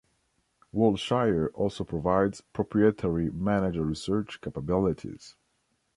Wilshire 0.71 1.51
also 1.53 1.83
provides 1.83 2.41
proprietary 2.41 3.29
manager 3.29 3.83
research 3.85 4.41
capabilities. 4.41 5.35